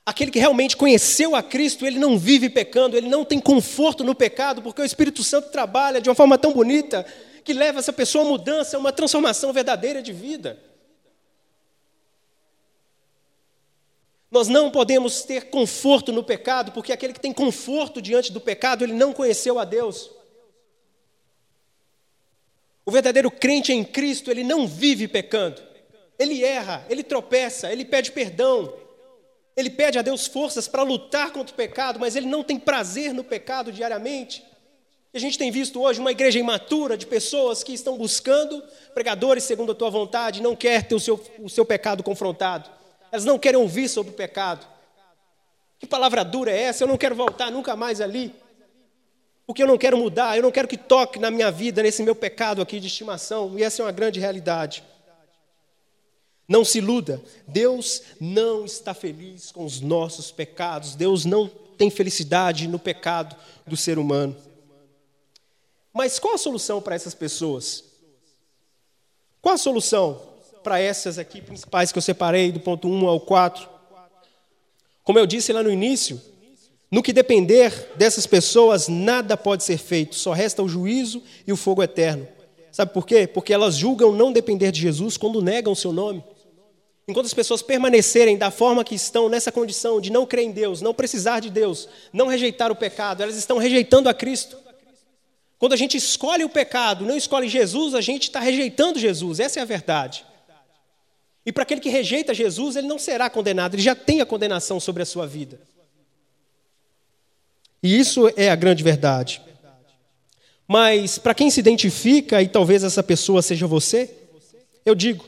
[0.04, 4.14] Aquele que realmente conheceu a Cristo, ele não vive pecando, ele não tem conforto no
[4.14, 7.06] pecado, porque o Espírito Santo trabalha de uma forma tão bonita
[7.42, 10.58] que leva essa pessoa a mudança, a uma transformação verdadeira de vida.
[14.30, 18.84] Nós não podemos ter conforto no pecado, porque aquele que tem conforto diante do pecado,
[18.84, 20.19] ele não conheceu a Deus.
[22.90, 25.62] O verdadeiro crente em Cristo, ele não vive pecando.
[26.18, 28.74] Ele erra, ele tropeça, ele pede perdão.
[29.56, 33.14] Ele pede a Deus forças para lutar contra o pecado, mas ele não tem prazer
[33.14, 34.42] no pecado diariamente.
[35.14, 38.60] E a gente tem visto hoje uma igreja imatura de pessoas que estão buscando
[38.92, 42.68] pregadores segundo a tua vontade, não quer ter o seu, o seu pecado confrontado.
[43.12, 44.66] Elas não querem ouvir sobre o pecado.
[45.78, 46.82] Que palavra dura é essa?
[46.82, 48.34] Eu não quero voltar nunca mais ali
[49.50, 52.14] porque eu não quero mudar, eu não quero que toque na minha vida, nesse meu
[52.14, 54.84] pecado aqui de estimação, e essa é uma grande realidade.
[56.46, 62.68] Não se iluda, Deus não está feliz com os nossos pecados, Deus não tem felicidade
[62.68, 63.34] no pecado
[63.66, 64.36] do ser humano.
[65.92, 67.82] Mas qual a solução para essas pessoas?
[69.42, 70.22] Qual a solução
[70.62, 73.68] para essas aqui principais que eu separei, do ponto 1 ao 4?
[75.02, 76.22] Como eu disse lá no início,
[76.90, 81.56] no que depender dessas pessoas, nada pode ser feito, só resta o juízo e o
[81.56, 82.26] fogo eterno.
[82.72, 83.26] Sabe por quê?
[83.26, 86.22] Porque elas julgam não depender de Jesus quando negam o seu nome.
[87.06, 90.80] Enquanto as pessoas permanecerem da forma que estão nessa condição de não crer em Deus,
[90.80, 94.56] não precisar de Deus, não rejeitar o pecado, elas estão rejeitando a Cristo.
[95.58, 99.58] Quando a gente escolhe o pecado, não escolhe Jesus, a gente está rejeitando Jesus, essa
[99.60, 100.24] é a verdade.
[101.44, 104.78] E para aquele que rejeita Jesus, ele não será condenado, ele já tem a condenação
[104.78, 105.60] sobre a sua vida.
[107.82, 109.40] E isso é a grande verdade.
[110.66, 114.14] Mas para quem se identifica, e talvez essa pessoa seja você,
[114.84, 115.24] eu digo: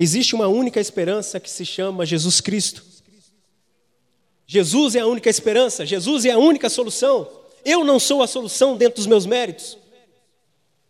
[0.00, 2.84] existe uma única esperança que se chama Jesus Cristo.
[4.46, 7.28] Jesus é a única esperança, Jesus é a única solução.
[7.64, 9.78] Eu não sou a solução dentro dos meus méritos.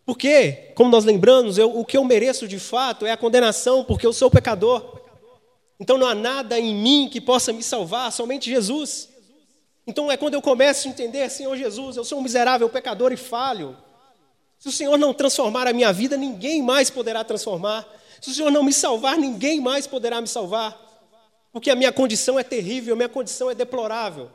[0.05, 4.07] Porque, como nós lembramos, eu, o que eu mereço de fato é a condenação, porque
[4.07, 4.99] eu sou pecador.
[5.79, 9.09] Então não há nada em mim que possa me salvar, somente Jesus.
[9.87, 13.17] Então é quando eu começo a entender, Senhor Jesus, eu sou um miserável pecador e
[13.17, 13.77] falho.
[14.59, 17.87] Se o Senhor não transformar a minha vida, ninguém mais poderá transformar.
[18.21, 20.81] Se o Senhor não me salvar, ninguém mais poderá me salvar.
[21.53, 24.31] Porque a minha condição é terrível, a minha condição é deplorável.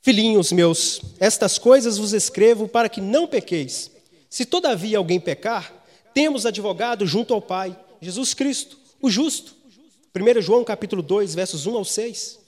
[0.00, 3.90] Filhinhos meus, estas coisas vos escrevo para que não pequeis.
[4.30, 5.72] Se todavia alguém pecar,
[6.14, 9.54] temos advogado junto ao Pai, Jesus Cristo, o justo.
[10.14, 12.41] 1 João capítulo 2, versos 1 ao 6.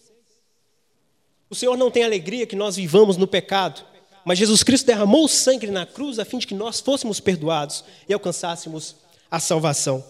[1.55, 3.81] O Senhor não tem alegria que nós vivamos no pecado,
[4.25, 7.85] mas Jesus Cristo derramou o sangue na cruz a fim de que nós fôssemos perdoados
[8.09, 8.97] e alcançássemos
[9.31, 10.05] a salvação.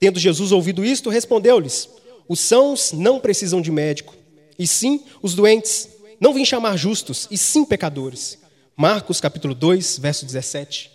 [0.00, 1.86] Tendo Jesus ouvido isto, respondeu-lhes:
[2.26, 4.16] Os sãos não precisam de médico,
[4.58, 5.90] e sim os doentes.
[6.18, 8.38] Não vim chamar justos, e sim pecadores.
[8.74, 10.90] Marcos capítulo 2, verso 17.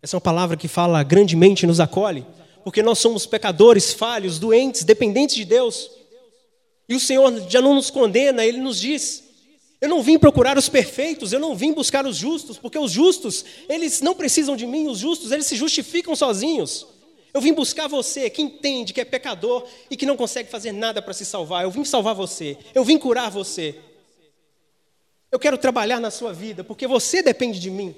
[0.00, 2.24] Essa é uma palavra que fala grandemente, nos acolhe,
[2.64, 5.99] porque nós somos pecadores, falhos, doentes, dependentes de Deus.
[6.90, 9.22] E o Senhor já não nos condena, Ele nos diz:
[9.80, 13.44] Eu não vim procurar os perfeitos, eu não vim buscar os justos, porque os justos,
[13.68, 16.88] eles não precisam de mim, os justos, eles se justificam sozinhos.
[17.32, 21.00] Eu vim buscar você, que entende que é pecador e que não consegue fazer nada
[21.00, 21.62] para se salvar.
[21.62, 23.78] Eu vim salvar você, eu vim curar você.
[25.30, 27.94] Eu quero trabalhar na sua vida, porque você depende de mim.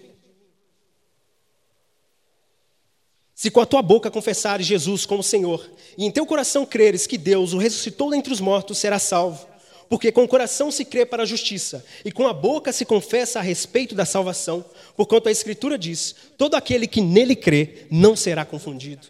[3.43, 7.19] Se com a tua boca confessares Jesus como Senhor, e em teu coração creres que
[7.19, 9.45] Deus o ressuscitou dentre os mortos, serás salvo.
[9.89, 13.41] Porque com o coração se crê para a justiça, e com a boca se confessa
[13.41, 14.65] a respeito da salvação,
[14.97, 19.09] porquanto a Escritura diz: todo aquele que nele crê não será confundido.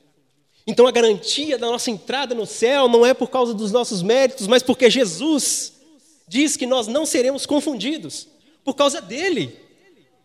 [0.66, 4.46] Então a garantia da nossa entrada no céu não é por causa dos nossos méritos,
[4.46, 5.74] mas porque Jesus
[6.26, 8.26] diz que nós não seremos confundidos,
[8.64, 9.54] por causa dele,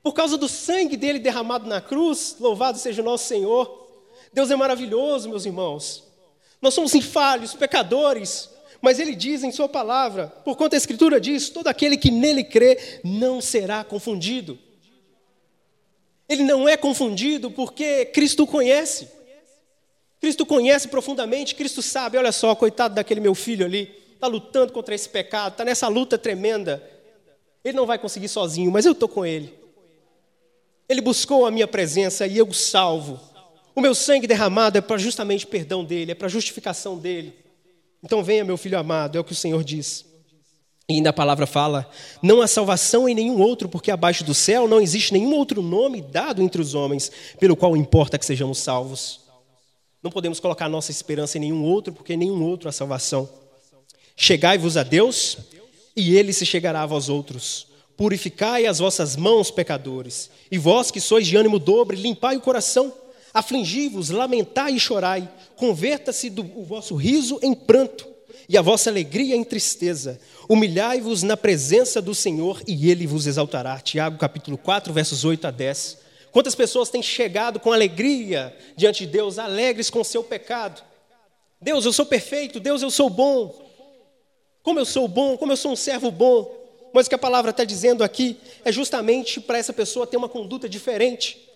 [0.02, 2.38] por causa do sangue dele derramado na cruz.
[2.40, 3.86] Louvado seja o nosso Senhor.
[4.34, 6.04] Deus é maravilhoso, meus irmãos.
[6.62, 8.50] Nós somos infalhos, pecadores,
[8.82, 12.44] mas ele diz em sua palavra, por conta a escritura diz, todo aquele que nele
[12.44, 14.58] crê não será confundido.
[16.30, 19.08] Ele não é confundido porque Cristo o conhece.
[20.20, 24.96] Cristo conhece profundamente, Cristo sabe, olha só, coitado daquele meu filho ali, está lutando contra
[24.96, 26.84] esse pecado, está nessa luta tremenda.
[27.64, 29.54] Ele não vai conseguir sozinho, mas eu estou com ele.
[30.90, 33.20] Ele buscou a minha presença e eu o salvo.
[33.78, 37.32] O meu sangue derramado é para justamente perdão dele, é para justificação dele.
[38.04, 40.04] Então venha, meu filho amado, é o que o Senhor diz.
[40.90, 41.88] E ainda a palavra fala:
[42.20, 46.02] não há salvação em nenhum outro, porque abaixo do céu não existe nenhum outro nome
[46.02, 49.20] dado entre os homens, pelo qual importa que sejamos salvos.
[50.02, 53.30] Não podemos colocar nossa esperança em nenhum outro, porque em nenhum outro há salvação.
[54.16, 55.38] Chegai-vos a Deus,
[55.96, 57.68] e ele se chegará a vós outros.
[57.96, 62.92] Purificai as vossas mãos, pecadores, e vós que sois de ânimo dobre, limpai o coração.
[63.38, 65.30] Afligi-vos, lamentai e chorai.
[65.56, 68.08] Converta-se o vosso riso em pranto
[68.50, 70.20] e a vossa alegria em tristeza.
[70.50, 73.80] Humilhai-vos na presença do Senhor e ele vos exaltará.
[73.80, 76.00] Tiago capítulo 4, versos 8 a 10.
[76.32, 80.82] Quantas pessoas têm chegado com alegria diante de Deus, alegres com o seu pecado?
[81.62, 83.54] Deus, eu sou perfeito, Deus, eu sou bom.
[84.64, 86.52] Como eu sou bom, como eu sou um servo bom.
[86.92, 90.28] Mas o que a palavra está dizendo aqui é justamente para essa pessoa ter uma
[90.28, 91.47] conduta diferente.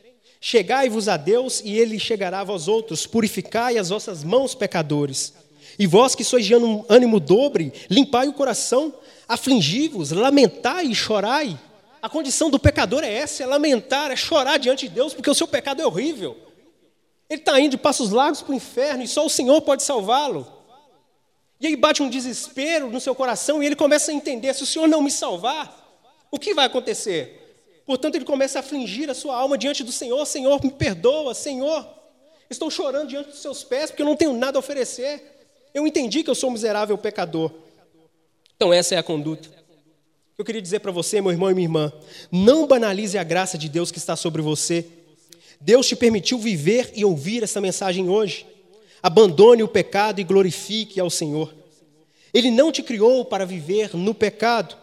[0.44, 3.06] Chegai-vos a Deus e ele chegará a vós outros.
[3.06, 5.36] Purificai as vossas mãos, pecadores.
[5.78, 6.54] E vós que sois de
[6.90, 8.92] ânimo dobre, limpai o coração,
[9.28, 11.58] afligi-vos, lamentai e chorai.
[12.02, 15.36] A condição do pecador é essa: é lamentar, é chorar diante de Deus, porque o
[15.36, 16.36] seu pecado é horrível.
[17.30, 20.52] Ele está indo de passos largos para o inferno e só o Senhor pode salvá-lo.
[21.60, 24.66] E aí bate um desespero no seu coração e ele começa a entender: se o
[24.66, 26.02] Senhor não me salvar,
[26.32, 27.41] o que vai acontecer?
[27.92, 31.86] Portanto, ele começa a afligir a sua alma diante do Senhor: Senhor, me perdoa, Senhor,
[32.50, 35.22] estou chorando diante dos seus pés porque eu não tenho nada a oferecer.
[35.74, 37.52] Eu entendi que eu sou um miserável pecador.
[38.56, 39.50] Então, essa é a conduta.
[40.38, 41.92] Eu queria dizer para você, meu irmão e minha irmã:
[42.32, 44.88] não banalize a graça de Deus que está sobre você.
[45.60, 48.46] Deus te permitiu viver e ouvir essa mensagem hoje.
[49.04, 51.54] Abandone o pecado e glorifique ao Senhor.
[52.34, 54.78] Ele não te criou para viver no pecado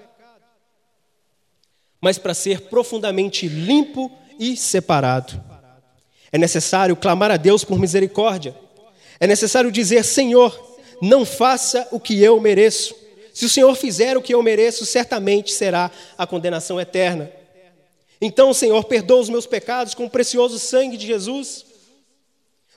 [2.01, 5.43] mas para ser profundamente limpo e separado.
[6.31, 8.55] É necessário clamar a Deus por misericórdia.
[9.19, 12.95] É necessário dizer: Senhor, não faça o que eu mereço.
[13.33, 17.31] Se o Senhor fizer o que eu mereço, certamente será a condenação eterna.
[18.21, 21.65] Então, Senhor, perdoa os meus pecados com o precioso sangue de Jesus.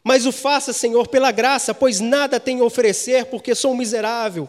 [0.03, 4.47] Mas o faça, Senhor, pela graça, pois nada tenho a oferecer, porque sou miserável,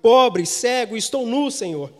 [0.00, 1.90] pobre, cego, estou nu, Senhor.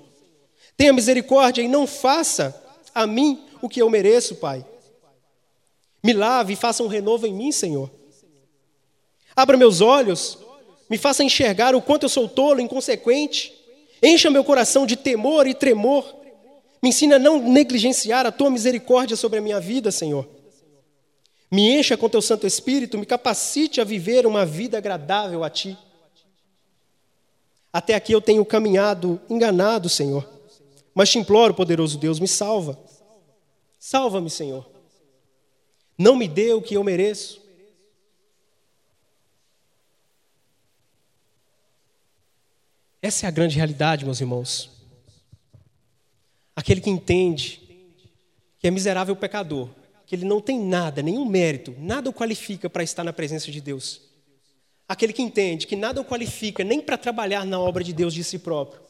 [0.76, 2.62] Tenha misericórdia e não faça
[2.94, 4.64] a mim o que eu mereço, Pai.
[6.02, 7.90] Me lave e faça um renovo em mim, Senhor.
[9.34, 10.38] Abra meus olhos,
[10.88, 13.54] me faça enxergar o quanto eu sou tolo, inconsequente.
[14.02, 16.04] Encha meu coração de temor e tremor.
[16.82, 20.28] Me ensina a não negligenciar a tua misericórdia sobre a minha vida, Senhor.
[21.50, 25.78] Me encha com teu Santo Espírito, me capacite a viver uma vida agradável a ti.
[27.72, 30.33] Até aqui eu tenho caminhado enganado, Senhor.
[30.94, 32.78] Mas te imploro, poderoso Deus, me salva.
[33.78, 34.70] Salva-me, Senhor.
[35.98, 37.42] Não me dê o que eu mereço.
[43.02, 44.70] Essa é a grande realidade, meus irmãos.
[46.56, 47.60] Aquele que entende
[48.58, 49.68] que é miserável pecador,
[50.06, 53.60] que ele não tem nada, nenhum mérito, nada o qualifica para estar na presença de
[53.60, 54.00] Deus.
[54.88, 58.22] Aquele que entende que nada o qualifica nem para trabalhar na obra de Deus de
[58.24, 58.83] si próprio.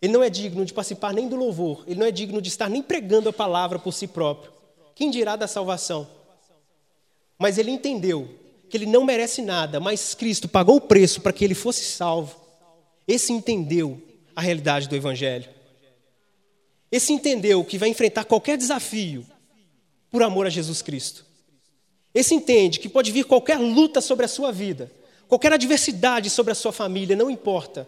[0.00, 2.68] Ele não é digno de participar nem do louvor, ele não é digno de estar
[2.68, 4.52] nem pregando a palavra por si próprio.
[4.94, 6.06] Quem dirá da salvação?
[7.38, 8.28] Mas ele entendeu
[8.68, 12.38] que ele não merece nada, mas Cristo pagou o preço para que ele fosse salvo.
[13.06, 14.02] Esse entendeu
[14.34, 15.48] a realidade do Evangelho.
[16.90, 19.26] Esse entendeu que vai enfrentar qualquer desafio
[20.10, 21.24] por amor a Jesus Cristo.
[22.14, 24.90] Esse entende que pode vir qualquer luta sobre a sua vida,
[25.28, 27.86] qualquer adversidade sobre a sua família, não importa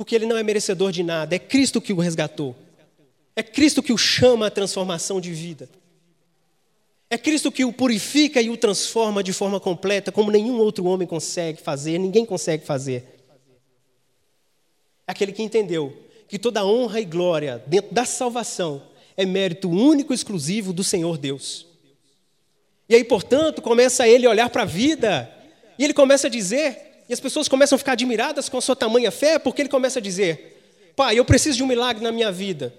[0.00, 2.56] porque ele não é merecedor de nada, é Cristo que o resgatou.
[3.36, 5.68] É Cristo que o chama à transformação de vida.
[7.10, 11.06] É Cristo que o purifica e o transforma de forma completa, como nenhum outro homem
[11.06, 13.04] consegue fazer, ninguém consegue fazer.
[15.06, 15.94] É aquele que entendeu
[16.26, 18.82] que toda honra e glória dentro da salvação
[19.18, 21.66] é mérito único e exclusivo do Senhor Deus.
[22.88, 25.30] E aí, portanto, começa ele a olhar para a vida
[25.78, 28.76] e ele começa a dizer, e as pessoas começam a ficar admiradas com a sua
[28.76, 32.30] tamanha fé, porque ele começa a dizer: Pai, eu preciso de um milagre na minha
[32.30, 32.72] vida.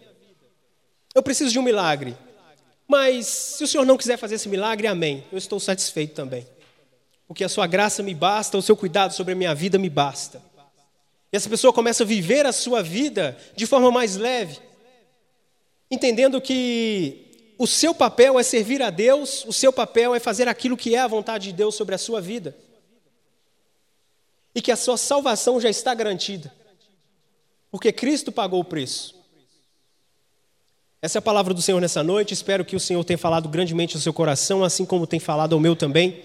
[1.14, 2.16] Eu preciso de um milagre.
[2.88, 5.26] Mas se o Senhor não quiser fazer esse milagre, amém.
[5.34, 6.48] Eu estou satisfeito também.
[7.28, 10.42] Porque a sua graça me basta, o seu cuidado sobre a minha vida me basta.
[11.30, 14.60] E essa pessoa começa a viver a sua vida de forma mais leve,
[15.90, 20.78] entendendo que o seu papel é servir a Deus, o seu papel é fazer aquilo
[20.78, 22.56] que é a vontade de Deus sobre a sua vida.
[24.54, 26.54] E que a sua salvação já está garantida.
[27.72, 29.16] Porque Cristo pagou o preço.
[31.02, 32.34] Essa é a palavra do Senhor nessa noite.
[32.34, 35.60] Espero que o Senhor tenha falado grandemente ao seu coração, assim como tem falado ao
[35.60, 36.24] meu também.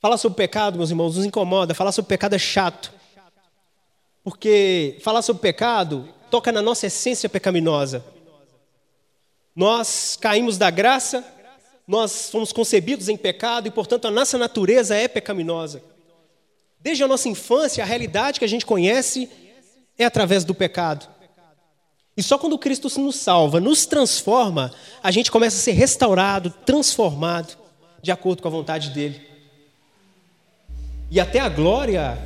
[0.00, 1.74] Falar sobre pecado, meus irmãos, nos incomoda.
[1.74, 2.92] Falar sobre pecado é chato.
[4.22, 8.04] Porque falar sobre pecado toca na nossa essência pecaminosa.
[9.56, 11.24] Nós caímos da graça,
[11.86, 15.82] nós fomos concebidos em pecado e, portanto, a nossa natureza é pecaminosa.
[16.80, 19.28] Desde a nossa infância, a realidade que a gente conhece
[19.98, 21.06] é através do pecado.
[22.16, 24.72] E só quando Cristo nos salva, nos transforma,
[25.02, 27.56] a gente começa a ser restaurado, transformado,
[28.02, 29.20] de acordo com a vontade dele.
[31.10, 32.18] E até a glória,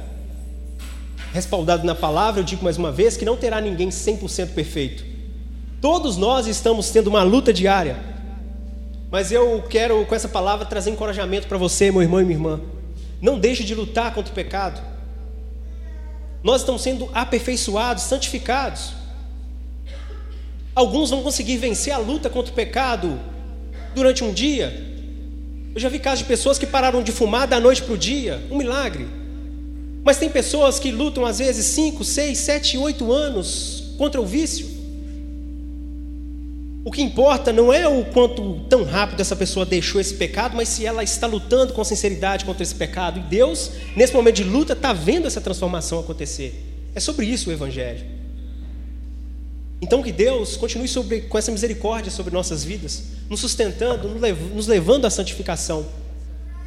[1.32, 5.04] respaldado na palavra, eu digo mais uma vez, que não terá ninguém 100% perfeito.
[5.80, 7.96] Todos nós estamos tendo uma luta diária.
[9.10, 12.60] Mas eu quero, com essa palavra, trazer encorajamento para você, meu irmão e minha irmã.
[13.24, 14.82] Não deixe de lutar contra o pecado.
[16.42, 18.92] Nós estamos sendo aperfeiçoados, santificados.
[20.74, 23.18] Alguns vão conseguir vencer a luta contra o pecado
[23.94, 24.78] durante um dia.
[25.74, 28.46] Eu já vi casos de pessoas que pararam de fumar da noite para o dia,
[28.50, 29.08] um milagre.
[30.04, 34.68] Mas tem pessoas que lutam às vezes 5, 6, 7, 8 anos contra o vício.
[36.84, 40.68] O que importa não é o quanto tão rápido essa pessoa deixou esse pecado, mas
[40.68, 43.18] se ela está lutando com sinceridade contra esse pecado.
[43.18, 46.62] E Deus, nesse momento de luta, está vendo essa transformação acontecer.
[46.94, 48.04] É sobre isso o Evangelho.
[49.80, 54.08] Então que Deus continue sobre, com essa misericórdia sobre nossas vidas, nos sustentando,
[54.54, 55.86] nos levando à santificação.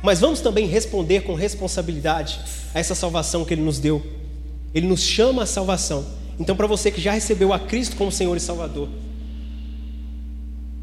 [0.02, 2.40] Mas vamos também responder com responsabilidade
[2.74, 4.04] a essa salvação que Ele nos deu.
[4.74, 6.06] Ele nos chama à salvação.
[6.40, 8.90] Então, para você que já recebeu a Cristo como Senhor e Salvador,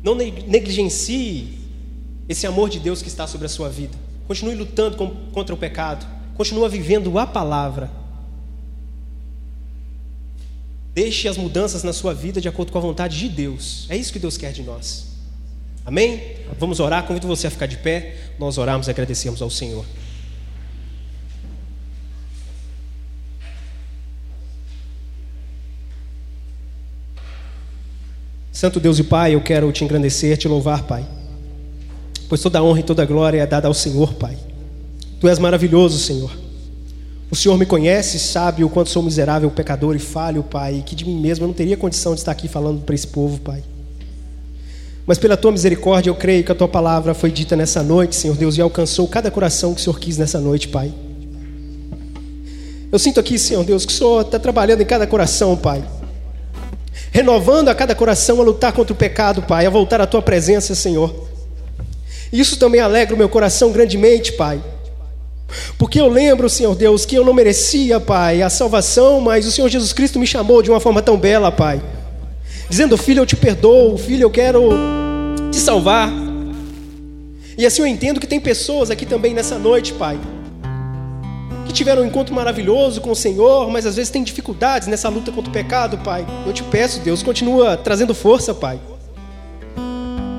[0.05, 1.59] não negligencie
[2.29, 3.97] esse amor de Deus que está sobre a sua vida.
[4.29, 4.97] Continue lutando
[5.33, 6.07] contra o pecado.
[6.37, 7.91] Continue vivendo a palavra
[10.95, 13.87] Deixe as mudanças na sua vida de acordo com a vontade de Deus.
[13.89, 15.07] É isso que Deus quer de nós.
[15.85, 16.23] Amém?
[16.57, 17.05] Vamos orar.
[17.05, 18.15] Convido você a ficar de pé.
[18.39, 19.85] Nós oramos e agradecemos ao Senhor.
[28.65, 31.05] Santo Deus e Pai, eu quero te engrandecer, te louvar, Pai.
[32.31, 34.39] Pois toda honra e toda glória é dada ao Senhor, Pai.
[35.21, 36.31] Tu és maravilhoso, Senhor.
[37.31, 41.05] O Senhor me conhece, sabe o quanto sou miserável, pecador e falho, Pai, que de
[41.05, 43.63] mim mesmo eu não teria condição de estar aqui falando para esse povo, Pai.
[45.07, 48.35] Mas pela tua misericórdia, eu creio que a tua palavra foi dita nessa noite, Senhor
[48.35, 50.91] Deus, e alcançou cada coração que o Senhor quis nessa noite, Pai.
[52.91, 55.85] Eu sinto aqui, Senhor Deus, que o Senhor está trabalhando em cada coração, Pai.
[57.15, 60.75] Renovando a cada coração a lutar contra o pecado, Pai, a voltar à tua presença,
[60.75, 61.15] Senhor.
[62.33, 64.61] Isso também alegra o meu coração grandemente, Pai.
[65.79, 69.69] Porque eu lembro, Senhor Deus, que eu não merecia, Pai, a salvação, mas o Senhor
[69.69, 71.81] Jesus Cristo me chamou de uma forma tão bela, Pai.
[72.69, 74.71] Dizendo, filho, eu te perdoo, filho, eu quero
[75.53, 76.13] te salvar.
[77.57, 80.19] E assim eu entendo que tem pessoas aqui também nessa noite, Pai,
[81.67, 85.33] que tiveram um encontro maravilhoso com o Senhor, mas às vezes tem dificuldades nessa luta
[85.33, 86.27] contra o pecado, Pai.
[86.47, 88.79] Eu te peço, Deus, continua trazendo força, Pai.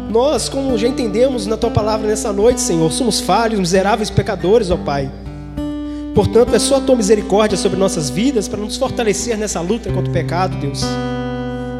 [0.10, 4.78] Nós, como já entendemos na tua palavra nessa noite, Senhor, somos falhos, miseráveis pecadores, ó
[4.78, 5.12] Pai.
[6.14, 10.10] Portanto, é só a tua misericórdia sobre nossas vidas para nos fortalecer nessa luta contra
[10.10, 10.82] o pecado, Deus.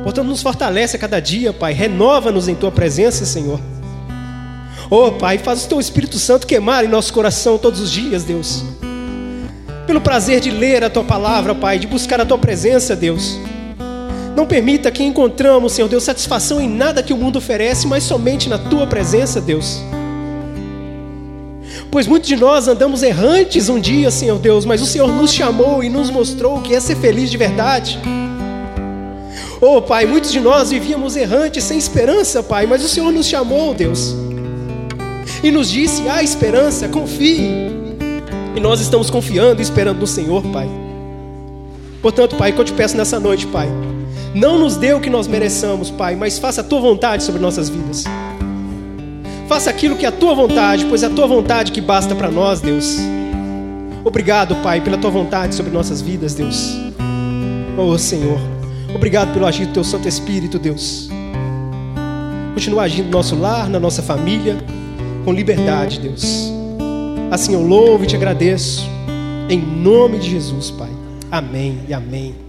[0.04, 1.72] Portanto, nos fortalece a cada dia, Pai.
[1.72, 3.60] Renova-nos em tua presença, Senhor.
[4.90, 8.64] Oh, Pai, faz o teu Espírito Santo queimar em nosso coração todos os dias, Deus.
[9.88, 13.40] Pelo prazer de ler a tua palavra, Pai, de buscar a tua presença, Deus.
[14.36, 18.50] Não permita que encontramos, Senhor Deus, satisfação em nada que o mundo oferece, mas somente
[18.50, 19.82] na tua presença, Deus.
[21.92, 25.84] Pois muitos de nós andamos errantes um dia, Senhor Deus, mas o Senhor nos chamou
[25.84, 28.00] e nos mostrou que é ser feliz de verdade.
[29.62, 33.74] Oh, Pai, muitos de nós vivíamos errantes, sem esperança, Pai, mas o Senhor nos chamou,
[33.74, 34.14] Deus.
[35.44, 37.85] e nos disse: há esperança, confie.
[38.56, 40.70] E nós estamos confiando e esperando no Senhor, Pai.
[42.02, 43.68] Portanto, Pai, que eu te peço nessa noite, Pai,
[44.34, 47.70] não nos dê o que nós mereçamos, Pai, mas faça a tua vontade sobre nossas
[47.70, 48.04] vidas.
[49.48, 52.32] Faça aquilo que é a tua vontade, pois é a tua vontade que basta para
[52.32, 52.98] nós, Deus.
[54.04, 56.78] Obrigado, Pai, pela tua vontade sobre nossas vidas, Deus.
[57.78, 58.40] Oh, Senhor.
[58.94, 61.10] Obrigado pelo agir do teu Santo Espírito, Deus.
[62.54, 64.58] Continua agindo no nosso lar, na nossa família,
[65.26, 66.45] com liberdade, Deus.
[67.32, 68.88] Assim eu louvo e te agradeço.
[69.50, 70.90] Em nome de Jesus, Pai.
[71.32, 72.45] Amém e amém.